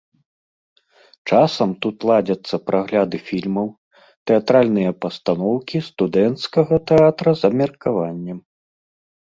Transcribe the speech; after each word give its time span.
Часам 1.31 1.69
тут 1.85 1.95
ладзяцца 2.11 2.55
прагляды 2.71 3.17
фільмаў, 3.29 3.67
тэатральныя 4.33 4.91
пастаноўкі 5.07 5.77
студэнцкага 5.93 6.75
тэатра 6.91 7.29
з 7.45 7.53
абмеркаваннем. 7.53 8.39